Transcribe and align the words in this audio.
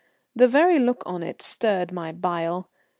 The 0.35 0.47
very 0.47 0.79
look 0.79 1.03
on 1.05 1.21
it 1.21 1.43
stirred 1.43 1.91
my 1.91 2.11
bile. 2.11 2.71